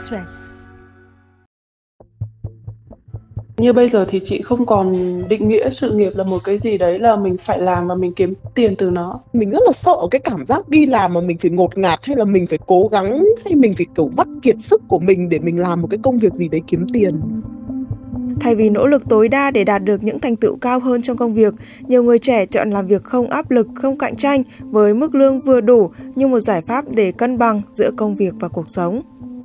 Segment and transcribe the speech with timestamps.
[0.00, 0.66] Express.
[3.56, 4.94] Như bây giờ thì chị không còn
[5.28, 8.12] định nghĩa sự nghiệp là một cái gì đấy là mình phải làm và mình
[8.16, 9.20] kiếm tiền từ nó.
[9.32, 12.16] Mình rất là sợ cái cảm giác đi làm mà mình phải ngột ngạt hay
[12.16, 15.38] là mình phải cố gắng hay mình phải kiểu vắt kiệt sức của mình để
[15.38, 17.20] mình làm một cái công việc gì đấy kiếm tiền.
[18.40, 21.16] Thay vì nỗ lực tối đa để đạt được những thành tựu cao hơn trong
[21.16, 21.54] công việc,
[21.88, 25.40] nhiều người trẻ chọn làm việc không áp lực, không cạnh tranh với mức lương
[25.40, 29.02] vừa đủ như một giải pháp để cân bằng giữa công việc và cuộc sống.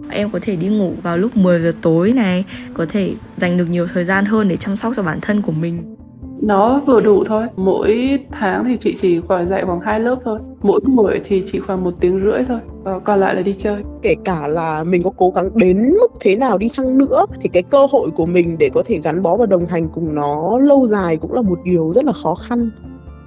[0.09, 3.65] Em có thể đi ngủ vào lúc 10 giờ tối này, có thể dành được
[3.65, 5.95] nhiều thời gian hơn để chăm sóc cho bản thân của mình.
[6.41, 7.47] Nó vừa đủ thôi.
[7.55, 10.39] Mỗi tháng thì chị chỉ khoảng dạy khoảng hai lớp thôi.
[10.61, 12.59] Mỗi buổi thì chỉ khoảng một tiếng rưỡi thôi.
[12.83, 13.83] Và còn lại là đi chơi.
[14.01, 17.49] Kể cả là mình có cố gắng đến mức thế nào đi chăng nữa thì
[17.53, 20.59] cái cơ hội của mình để có thể gắn bó và đồng hành cùng nó
[20.59, 22.71] lâu dài cũng là một điều rất là khó khăn.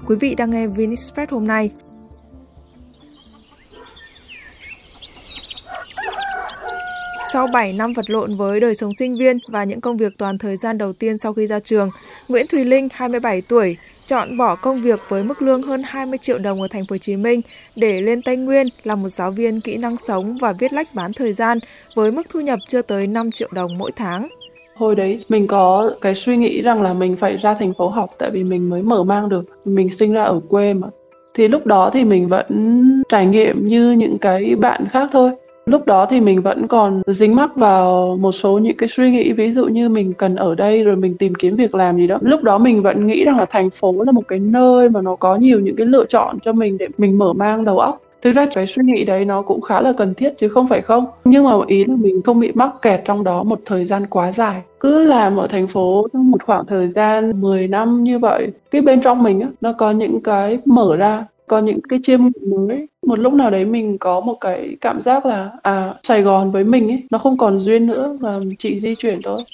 [0.07, 1.71] Quý vị đang nghe Vinexpress hôm nay.
[7.33, 10.39] Sau 7 năm vật lộn với đời sống sinh viên và những công việc toàn
[10.39, 11.91] thời gian đầu tiên sau khi ra trường,
[12.29, 13.77] Nguyễn Thùy Linh, 27 tuổi,
[14.07, 16.99] chọn bỏ công việc với mức lương hơn 20 triệu đồng ở thành phố Hồ
[16.99, 17.41] Chí Minh
[17.77, 21.13] để lên Tây Nguyên làm một giáo viên kỹ năng sống và viết lách bán
[21.13, 21.59] thời gian
[21.97, 24.29] với mức thu nhập chưa tới 5 triệu đồng mỗi tháng.
[24.77, 28.11] Hồi đấy mình có cái suy nghĩ rằng là mình phải ra thành phố học
[28.19, 29.45] tại vì mình mới mở mang được.
[29.65, 30.89] Mình sinh ra ở quê mà.
[31.35, 35.31] Thì lúc đó thì mình vẫn trải nghiệm như những cái bạn khác thôi
[35.69, 39.33] Lúc đó thì mình vẫn còn dính mắc vào một số những cái suy nghĩ
[39.33, 42.19] ví dụ như mình cần ở đây rồi mình tìm kiếm việc làm gì đó.
[42.21, 45.17] Lúc đó mình vẫn nghĩ rằng là thành phố là một cái nơi mà nó
[45.17, 48.03] có nhiều những cái lựa chọn cho mình để mình mở mang đầu óc.
[48.23, 50.81] Thực ra cái suy nghĩ đấy nó cũng khá là cần thiết chứ không phải
[50.81, 51.07] không.
[51.25, 54.33] Nhưng mà ý là mình không bị mắc kẹt trong đó một thời gian quá
[54.33, 54.63] dài.
[54.81, 58.83] Cứ làm ở thành phố trong một khoảng thời gian 10 năm như vậy, cái
[58.83, 62.87] bên trong mình á, nó có những cái mở ra có những cái chiêm mới
[63.07, 66.65] một lúc nào đấy mình có một cái cảm giác là à Sài Gòn với
[66.65, 69.45] mình ấy nó không còn duyên nữa và chị di chuyển thôi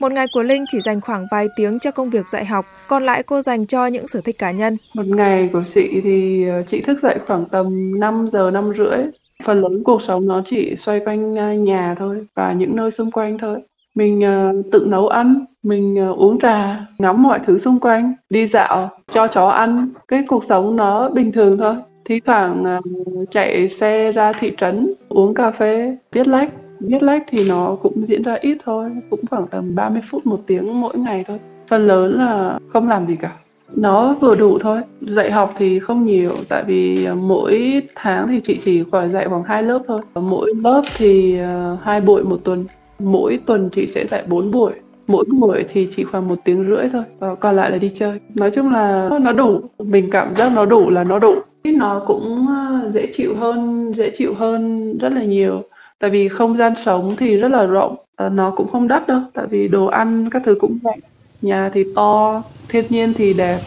[0.00, 3.06] một ngày của Linh chỉ dành khoảng vài tiếng cho công việc dạy học, còn
[3.06, 4.76] lại cô dành cho những sở thích cá nhân.
[4.94, 9.04] Một ngày của chị thì ờ, chị thức dậy khoảng tầm 5 giờ, 5 rưỡi.
[9.44, 13.10] Phần lớn cuộc sống nó chỉ xoay quanh ờ, nhà thôi và những nơi xung
[13.10, 13.58] quanh thôi.
[13.94, 18.46] Mình uh, tự nấu ăn, mình ờ, uống trà, ngắm mọi thứ xung quanh, đi
[18.46, 19.88] dạo, cho chó ăn.
[20.08, 21.74] Cái cuộc sống nó bình thường thôi.
[22.04, 22.80] Thi thoảng ờ,
[23.30, 26.50] chạy xe ra thị trấn, uống cà phê, viết lách.
[26.80, 30.38] Viết lách thì nó cũng diễn ra ít thôi, cũng khoảng tầm 30 phút một
[30.46, 31.38] tiếng mỗi ngày thôi.
[31.68, 33.32] Phần lớn là không làm gì cả
[33.76, 38.40] nó vừa đủ thôi dạy học thì không nhiều tại vì ờ, mỗi tháng thì
[38.40, 41.38] chị chỉ khoảng dạy khoảng hai lớp thôi mỗi lớp thì
[41.82, 42.64] hai buổi một tuần
[42.98, 44.72] mỗi tuần chị sẽ dạy 4 buổi
[45.08, 48.20] mỗi buổi thì chỉ khoảng một tiếng rưỡi thôi và còn lại là đi chơi.
[48.34, 51.34] Nói chung là nó đủ mình cảm giác nó đủ là nó đủ.
[51.64, 55.62] Nó cũng ờ, dễ chịu hơn dễ chịu hơn rất là nhiều.
[55.98, 57.96] Tại vì không gian sống thì rất là rộng
[58.32, 60.96] nó cũng không đắt đâu tại vì đồ ăn các thứ cũng vậy
[61.42, 63.60] nhà thì to thiên nhiên thì đẹp.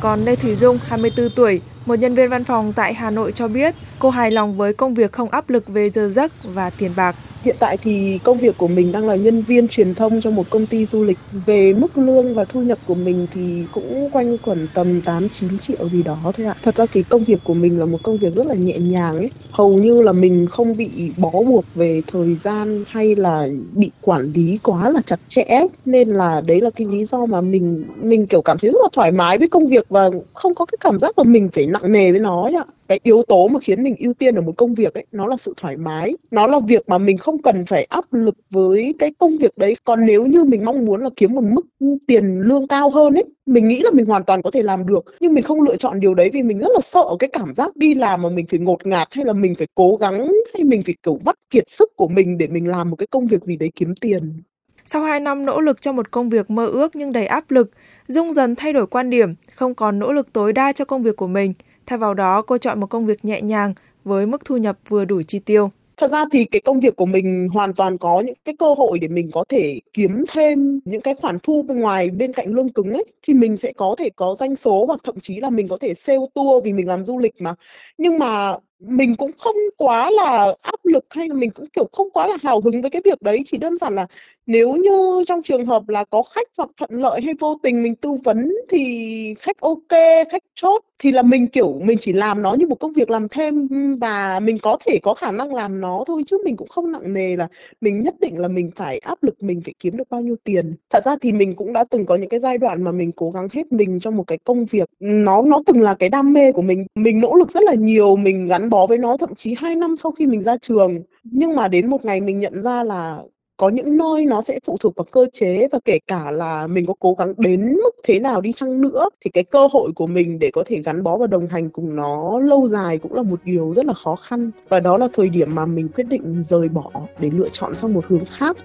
[0.00, 3.48] Còn Lê Thủy Dung, 24 tuổi, một nhân viên văn phòng tại Hà Nội cho
[3.48, 6.92] biết cô hài lòng với công việc không áp lực về giờ giấc và tiền
[6.96, 7.16] bạc.
[7.42, 10.50] Hiện tại thì công việc của mình đang là nhân viên truyền thông cho một
[10.50, 11.18] công ty du lịch.
[11.32, 15.58] Về mức lương và thu nhập của mình thì cũng quanh quẩn tầm 8 9
[15.58, 16.54] triệu gì đó thôi ạ.
[16.62, 19.16] Thật ra thì công việc của mình là một công việc rất là nhẹ nhàng
[19.16, 19.30] ấy.
[19.50, 24.32] Hầu như là mình không bị bó buộc về thời gian hay là bị quản
[24.34, 28.26] lý quá là chặt chẽ nên là đấy là cái lý do mà mình mình
[28.26, 30.98] kiểu cảm thấy rất là thoải mái với công việc và không có cái cảm
[30.98, 33.82] giác là mình phải nặng nề với nó ấy ạ cái yếu tố mà khiến
[33.82, 36.16] mình ưu tiên ở một công việc ấy nó là sự thoải mái.
[36.30, 39.76] Nó là việc mà mình không cần phải áp lực với cái công việc đấy.
[39.84, 41.66] Còn nếu như mình mong muốn là kiếm một mức
[42.06, 45.04] tiền lương cao hơn ấy mình nghĩ là mình hoàn toàn có thể làm được.
[45.20, 47.76] Nhưng mình không lựa chọn điều đấy vì mình rất là sợ cái cảm giác
[47.76, 50.82] đi làm mà mình phải ngột ngạt hay là mình phải cố gắng hay mình
[50.86, 53.56] phải kiểu vắt kiệt sức của mình để mình làm một cái công việc gì
[53.56, 54.42] đấy kiếm tiền.
[54.84, 57.70] Sau 2 năm nỗ lực cho một công việc mơ ước nhưng đầy áp lực,
[58.06, 61.16] Dung dần thay đổi quan điểm, không còn nỗ lực tối đa cho công việc
[61.16, 61.52] của mình.
[61.86, 65.04] Thay vào đó, cô chọn một công việc nhẹ nhàng với mức thu nhập vừa
[65.04, 65.70] đủ chi tiêu.
[65.96, 68.98] Thật ra thì cái công việc của mình hoàn toàn có những cái cơ hội
[68.98, 72.68] để mình có thể kiếm thêm những cái khoản thu bên ngoài bên cạnh lương
[72.68, 75.68] cứng ấy thì mình sẽ có thể có doanh số hoặc thậm chí là mình
[75.68, 77.54] có thể sale tour vì mình làm du lịch mà.
[77.98, 78.56] Nhưng mà
[78.86, 82.36] mình cũng không quá là áp lực hay là mình cũng, kiểu, không quá là
[82.42, 83.38] hào hứng với cái việc đấy.
[83.46, 84.06] Chỉ đơn giản là
[84.46, 87.94] nếu như trong trường hợp là có khách hoặc thuận lợi hay vô tình mình
[87.96, 89.88] tư vấn thì khách ok,
[90.30, 93.28] khách chốt thì là mình, kiểu, mình chỉ làm nó như một công việc làm
[93.28, 93.68] thêm
[94.00, 97.12] và mình có thể có khả năng làm nó thôi, chứ mình cũng không nặng
[97.12, 97.48] nề là
[97.80, 100.74] mình nhất định là mình phải áp lực mình phải kiếm được bao nhiêu tiền.
[100.90, 103.30] Thật ra thì mình cũng đã từng có những cái giai đoạn mà mình cố
[103.30, 104.88] gắng hết mình trong một cái công việc.
[105.00, 106.86] Nó nó từng là cái đam mê của mình.
[106.94, 109.96] Mình nỗ lực rất là nhiều, mình gắn bó với nó thậm chí 2 năm
[109.96, 111.02] sau khi mình ra trường.
[111.24, 113.22] Nhưng mà đến một ngày mình nhận ra là
[113.56, 116.86] có những nơi nó sẽ phụ thuộc vào cơ chế và kể cả là mình
[116.86, 120.06] có cố gắng đến mức thế nào đi chăng nữa thì cái cơ hội của
[120.06, 123.22] mình để có thể gắn bó và đồng hành cùng nó lâu dài cũng là
[123.22, 126.44] một điều rất là khó khăn và đó là thời điểm mà mình quyết định
[126.48, 128.56] rời bỏ để lựa chọn sang một hướng khác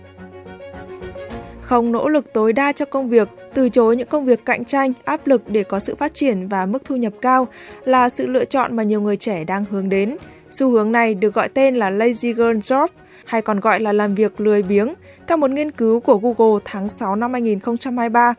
[1.67, 3.27] không nỗ lực tối đa cho công việc,
[3.57, 6.65] từ chối những công việc cạnh tranh, áp lực để có sự phát triển và
[6.65, 7.47] mức thu nhập cao
[7.85, 10.17] là sự lựa chọn mà nhiều người trẻ đang hướng đến.
[10.49, 12.87] Xu hướng này được gọi tên là Lazy Girl Job
[13.25, 14.93] hay còn gọi là làm việc lười biếng,
[15.27, 18.33] theo một nghiên cứu của Google tháng 6 năm 2023.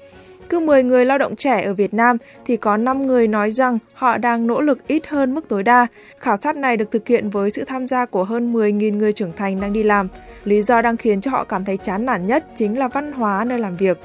[0.48, 2.16] Cứ 10 người lao động trẻ ở Việt Nam
[2.46, 5.86] thì có 5 người nói rằng họ đang nỗ lực ít hơn mức tối đa.
[6.18, 9.32] Khảo sát này được thực hiện với sự tham gia của hơn 10.000 người trưởng
[9.36, 10.08] thành đang đi làm.
[10.44, 13.44] Lý do đang khiến cho họ cảm thấy chán nản nhất chính là văn hóa
[13.44, 13.98] nơi làm việc.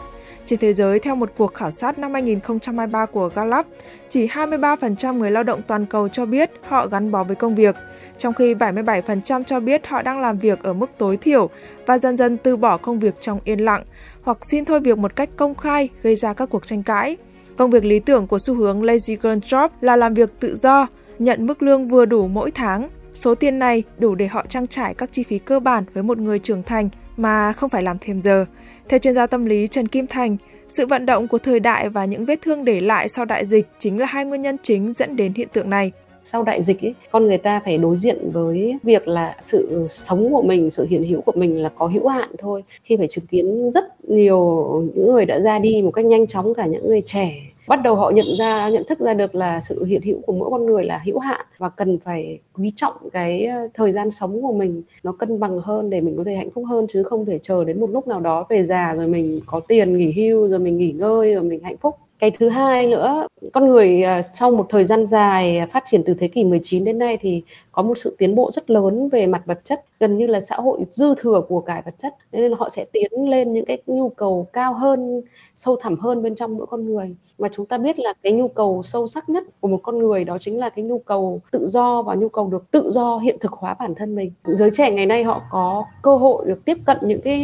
[0.45, 3.65] Trên thế giới, theo một cuộc khảo sát năm 2023 của Gallup,
[4.09, 7.75] chỉ 23% người lao động toàn cầu cho biết họ gắn bó với công việc,
[8.17, 11.49] trong khi 77% cho biết họ đang làm việc ở mức tối thiểu
[11.85, 13.83] và dần dần từ bỏ công việc trong yên lặng
[14.21, 17.17] hoặc xin thôi việc một cách công khai gây ra các cuộc tranh cãi.
[17.57, 20.87] Công việc lý tưởng của xu hướng Lazy Girl Job là làm việc tự do,
[21.19, 22.87] nhận mức lương vừa đủ mỗi tháng.
[23.13, 26.17] Số tiền này đủ để họ trang trải các chi phí cơ bản với một
[26.17, 28.45] người trưởng thành mà không phải làm thêm giờ.
[28.89, 30.37] Theo chuyên gia tâm lý Trần Kim Thành,
[30.67, 33.67] sự vận động của thời đại và những vết thương để lại sau đại dịch
[33.77, 35.91] chính là hai nguyên nhân chính dẫn đến hiện tượng này.
[36.23, 40.33] Sau đại dịch ấy, con người ta phải đối diện với việc là sự sống
[40.33, 42.63] của mình sự hiện hữu của mình là có hữu hạn thôi.
[42.83, 44.65] Khi phải chứng kiến rất nhiều
[44.95, 47.33] những người đã ra đi một cách nhanh chóng cả những người trẻ
[47.67, 50.49] bắt đầu họ nhận ra, nhận thức ra được là sự hiện hữu của mỗi
[50.51, 54.41] con người là hữu hạn và cần phải quý trọng cái ờ, thời gian sống
[54.41, 57.25] của mình nó cân bằng hơn để mình có thể hạnh phúc hơn, chứ không
[57.25, 60.47] thể chờ đến một lúc nào đó về già rồi mình có tiền nghỉ hưu,
[60.47, 64.21] rồi mình nghỉ ngơi, rồi mình hạnh phúc cái thứ hai nữa, con người à,
[64.21, 67.81] sau một thời gian dài phát triển từ thế kỷ 19 đến nay thì có
[67.81, 70.79] một sự tiến bộ rất lớn về mặt vật chất, gần như là xã hội
[70.91, 74.47] dư thừa của cải vật chất nên họ sẽ tiến lên những cái nhu cầu
[74.53, 75.21] cao hơn,
[75.55, 77.15] sâu thẳm hơn bên trong mỗi con người.
[77.37, 80.23] Mà chúng ta biết là cái nhu cầu sâu sắc nhất của một con người
[80.23, 83.37] đó chính là cái nhu cầu tự do và nhu cầu được tự do hiện
[83.39, 84.31] thực hóa bản thân mình.
[84.45, 87.39] Giới trẻ ngày nay họ có cơ hội được tiếp cận những cái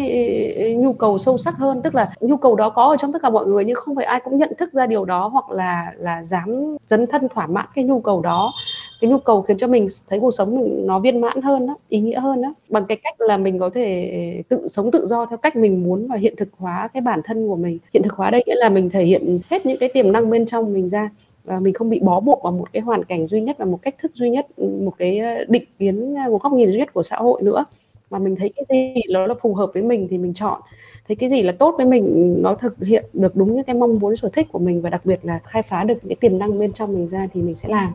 [0.78, 3.30] nhu cầu sâu sắc hơn, tức là nhu cầu đó có ở trong tất cả
[3.30, 6.24] mọi người nhưng không phải ai cũng nhận thức ra điều đó hoặc là là
[6.24, 8.54] dám dấn thân thỏa mãn cái nhu cầu đó
[9.02, 11.76] cái nhu cầu khiến cho mình thấy cuộc sống mình nó viên mãn hơn đó,
[11.90, 15.26] ý nghĩa hơn đó bằng cái cách là mình có thể tự sống tự do
[15.26, 17.78] theo cách mình muốn và hiện thực hóa cái bản thân của mình.
[17.94, 20.46] Hiện thực hóa đây nghĩa là mình thể hiện hết những cái tiềm năng bên
[20.46, 21.10] trong mình ra
[21.44, 23.80] và mình không bị bó buộc vào một cái hoàn cảnh duy nhất và một
[23.82, 26.94] cách thức duy nhất một cái ờ, định kiến ờ, một góc nhìn duy nhất
[26.94, 27.66] của xã hội nữa
[28.10, 30.62] mà mình thấy cái gì nó là phù hợp với mình thì mình chọn
[31.08, 34.00] thấy cái gì là tốt với mình nó thực hiện được đúng những cái mong
[34.00, 36.60] muốn sở thích của mình và đặc biệt là khai phá được những tiềm năng
[36.60, 37.94] bên trong mình ra thì mình sẽ làm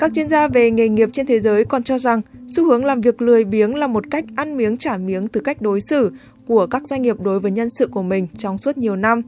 [0.00, 3.00] các chuyên gia về nghề nghiệp trên thế giới còn cho rằng xu hướng làm
[3.00, 6.12] việc lười biếng là một cách ăn miếng trả miếng từ cách đối xử
[6.46, 9.20] của các doanh nghiệp đối với nhân sự của mình trong suốt nhiều năm.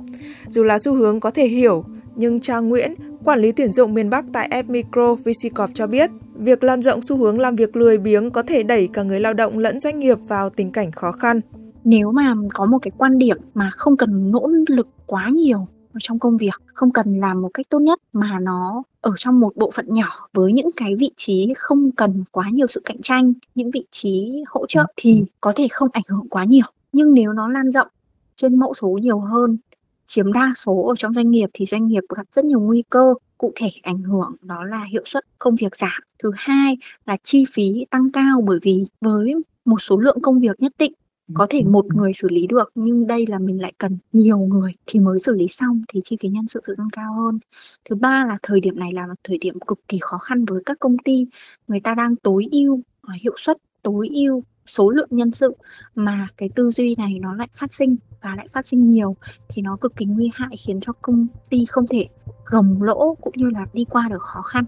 [0.48, 1.84] Dù là xu hướng có thể hiểu,
[2.16, 2.92] nhưng cha Nguyễn,
[3.24, 7.02] quản lý tuyển dụng miền Bắc tại F Micro VCCorp cho biết, việc lan rộng
[7.02, 9.98] xu hướng làm việc lười biếng có thể đẩy cả người lao động lẫn doanh
[9.98, 11.40] nghiệp vào tình cảnh khó khăn.
[11.84, 15.66] Nếu mà có một cái quan điểm mà không cần nỗ lực quá nhiều
[15.98, 19.56] trong công việc không cần làm một cách tốt nhất mà nó ở trong một
[19.56, 23.32] bộ phận nhỏ với những cái vị trí không cần quá nhiều sự cạnh tranh
[23.54, 27.32] những vị trí hỗ trợ thì có thể không ảnh hưởng quá nhiều nhưng nếu
[27.32, 27.88] nó lan rộng
[28.36, 29.58] trên mẫu số nhiều hơn
[30.14, 33.14] chiếm đa số ở trong doanh nghiệp thì doanh nghiệp gặp rất nhiều nguy cơ
[33.38, 36.02] cụ thể ảnh hưởng đó là hiệu suất công việc giảm.
[36.22, 36.76] Thứ hai
[37.06, 40.92] là chi phí tăng cao bởi vì với một số lượng công việc nhất định
[41.34, 44.72] có thể một người xử lý được nhưng đây là mình lại cần nhiều người
[44.86, 47.38] thì mới xử lý xong thì chi phí nhân sự tự dưng cao hơn.
[47.84, 50.62] Thứ ba là thời điểm này là một thời điểm cực kỳ khó khăn với
[50.66, 51.26] các công ty.
[51.68, 55.56] Người ta đang tối ưu à, hiệu suất tối ưu số lượng nhân sự
[55.94, 59.16] mà cái tư duy này nó lại phát sinh và lại phát sinh nhiều
[59.48, 62.06] thì nó cực kỳ nguy hại khiến cho công ty không thể
[62.44, 64.64] gồng lỗ cũng như là đi qua được khó khăn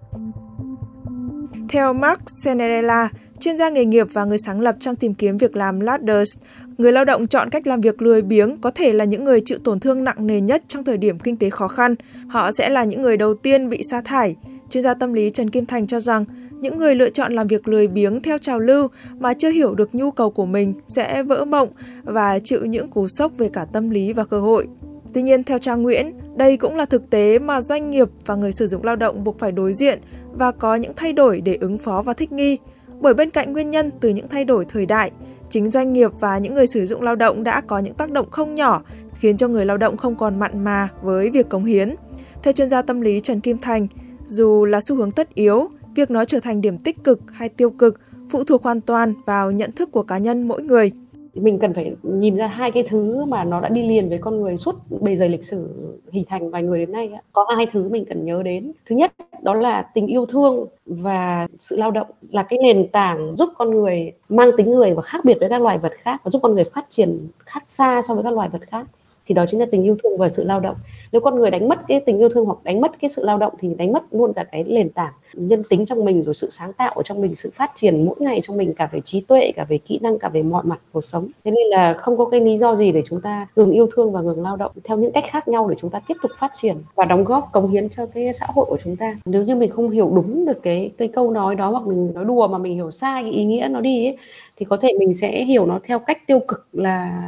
[1.69, 3.09] theo Mark Senedella,
[3.39, 6.37] chuyên gia nghề nghiệp và người sáng lập trang tìm kiếm việc làm Ladders,
[6.79, 9.59] người lao động chọn cách làm việc lười biếng có thể là những người chịu
[9.65, 11.95] tổn thương nặng nề nhất trong thời điểm kinh tế khó khăn.
[12.29, 14.37] Họ sẽ là những người đầu tiên bị sa thải.
[14.71, 16.25] Chuyên gia tâm lý Trần Kim Thành cho rằng,
[16.65, 19.95] những người lựa chọn làm việc lười biếng theo trào lưu mà chưa hiểu được
[19.95, 21.69] nhu cầu của mình sẽ vỡ mộng
[22.05, 24.67] và chịu những cú sốc về cả tâm lý và cơ hội.
[25.15, 28.53] Tuy nhiên, theo Trang Nguyễn, đây cũng là thực tế mà doanh nghiệp và người
[28.53, 29.99] sử dụng lao động buộc phải đối diện
[30.33, 32.59] và có những thay đổi để ứng phó và thích nghi.
[33.01, 35.11] Bởi bên cạnh nguyên nhân từ những thay đổi thời đại,
[35.49, 38.31] chính doanh nghiệp và những người sử dụng lao động đã có những tác động
[38.31, 38.83] không nhỏ
[39.15, 41.95] khiến cho người lao động không còn mặn mà với việc cống hiến.
[42.43, 43.87] Theo chuyên gia tâm lý Trần Kim Thành,
[44.27, 47.71] dù là xu hướng tất yếu, Việc nó trở thành điểm tích cực hay tiêu
[47.71, 50.91] cực phụ thuộc hoàn toàn vào nhận thức của cá nhân mỗi người.
[51.35, 54.41] Mình cần phải nhìn ra hai cái thứ mà nó đã đi liền với con
[54.41, 55.69] người suốt bề dày lịch sử
[56.13, 58.73] hình thành vài người đến nay có hai thứ mình cần nhớ đến.
[58.89, 63.37] Thứ nhất, đó là tình yêu thương và sự lao động là cái nền tảng
[63.37, 66.31] giúp con người mang tính người và khác biệt với các loài vật khác và
[66.31, 68.87] giúp con người phát triển khác xa so với các loài vật khác
[69.27, 70.77] thì đó chính là tình yêu thương và sự lao động.
[71.13, 73.39] Nếu con người đánh mất cái tình yêu thương hoặc đánh mất cái sự lao
[73.39, 76.51] động thì đánh mất luôn cả cái nền tảng nhân tính trong mình rồi sự
[76.51, 79.21] sáng tạo ở trong mình sự phát triển mỗi ngày trong mình cả về trí
[79.21, 81.29] tuệ cả về kỹ năng cả về mọi mặt cuộc sống.
[81.45, 84.13] Thế nên là không có cái lý do gì để chúng ta ngừng yêu thương
[84.13, 84.73] và ngừng lao động.
[84.85, 87.49] Theo những cách khác nhau để chúng ta tiếp tục phát triển và đóng góp
[87.53, 89.17] cống hiến cho cái xã hội của chúng ta.
[89.25, 92.25] Nếu như mình không hiểu đúng được cái cái câu nói đó hoặc mình nói
[92.25, 94.17] đùa mà mình hiểu sai cái ý nghĩa nó đi ấy,
[94.57, 97.23] thì có thể mình sẽ hiểu nó theo cách tiêu cực là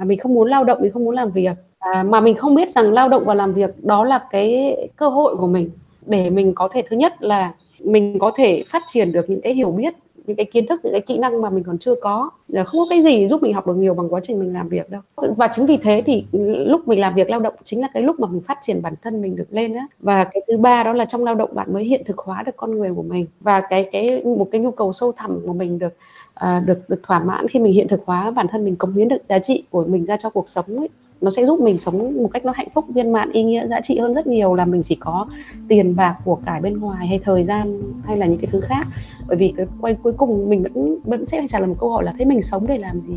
[0.00, 1.56] à, mình không muốn lao động mình không muốn làm việc.
[1.78, 5.08] À, mà mình không biết rằng lao động và làm việc đó là cái cơ
[5.08, 5.70] hội của mình.
[6.06, 7.52] Để mình có thể thứ nhất là
[7.84, 9.94] mình có thể phát triển được những cái hiểu biết
[10.26, 12.30] những cái kiến thức những cái kỹ năng mà mình còn chưa có.
[12.48, 14.68] Là không có cái gì giúp mình học được nhiều bằng quá trình mình làm
[14.68, 15.02] việc đâu.
[15.36, 16.24] Và chính vì thế thì
[16.66, 18.94] lúc mình làm việc lao động chính là cái lúc mà mình phát triển bản
[19.02, 19.86] thân mình được lên á.
[20.00, 22.56] Và cái thứ ba đó là trong lao động bạn mới hiện thực hóa được
[22.56, 23.26] con người của mình.
[23.40, 25.94] Và cái cái một cái nhu cầu sâu thẳm của mình được
[26.40, 29.08] à, được được thỏa mãn khi mình hiện thực hóa bản thân mình cống hiến
[29.08, 30.88] được giá trị của mình ra cho cuộc sống ấy
[31.20, 33.80] nó sẽ giúp mình sống một cách nó hạnh phúc viên mãn ý nghĩa giá
[33.80, 35.26] trị hơn rất nhiều là mình chỉ có
[35.68, 38.86] tiền bạc của cải bên ngoài hay thời gian hay là những cái thứ khác
[39.28, 41.90] bởi vì cái quay cuối cùng mình vẫn vẫn sẽ phải trả lời một câu
[41.90, 43.14] hỏi là thế mình sống để làm gì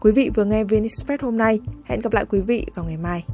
[0.00, 1.58] Quý vị vừa nghe VN Express hôm nay.
[1.84, 3.24] Hẹn gặp lại quý vị vào ngày mai.